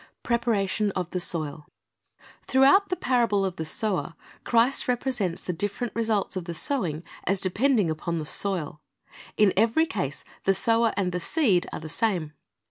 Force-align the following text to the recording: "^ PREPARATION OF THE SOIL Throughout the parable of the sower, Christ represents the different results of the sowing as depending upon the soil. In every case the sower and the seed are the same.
"^ 0.19 0.23
PREPARATION 0.23 0.89
OF 0.95 1.11
THE 1.11 1.19
SOIL 1.19 1.67
Throughout 2.47 2.89
the 2.89 2.95
parable 2.95 3.45
of 3.45 3.57
the 3.57 3.65
sower, 3.65 4.15
Christ 4.43 4.87
represents 4.87 5.41
the 5.43 5.53
different 5.53 5.93
results 5.95 6.35
of 6.35 6.45
the 6.45 6.55
sowing 6.55 7.03
as 7.25 7.39
depending 7.39 7.91
upon 7.91 8.17
the 8.17 8.25
soil. 8.25 8.81
In 9.37 9.53
every 9.55 9.85
case 9.85 10.23
the 10.43 10.55
sower 10.55 10.91
and 10.97 11.11
the 11.11 11.19
seed 11.19 11.67
are 11.71 11.79
the 11.81 11.87
same. 11.87 12.33